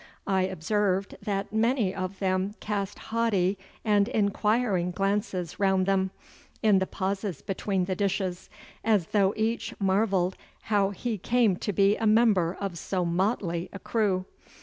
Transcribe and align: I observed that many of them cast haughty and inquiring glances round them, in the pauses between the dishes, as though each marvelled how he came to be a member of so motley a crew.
I 0.25 0.41
observed 0.47 1.13
that 1.21 1.53
many 1.53 1.93
of 1.93 2.17
them 2.17 2.55
cast 2.59 2.97
haughty 2.97 3.59
and 3.85 4.07
inquiring 4.07 4.89
glances 4.89 5.59
round 5.59 5.85
them, 5.85 6.09
in 6.63 6.79
the 6.79 6.87
pauses 6.87 7.43
between 7.43 7.85
the 7.85 7.95
dishes, 7.95 8.49
as 8.83 9.05
though 9.09 9.35
each 9.37 9.75
marvelled 9.79 10.37
how 10.61 10.89
he 10.89 11.19
came 11.19 11.55
to 11.57 11.71
be 11.71 11.97
a 11.97 12.07
member 12.07 12.57
of 12.59 12.79
so 12.79 13.05
motley 13.05 13.69
a 13.71 13.77
crew. 13.77 14.25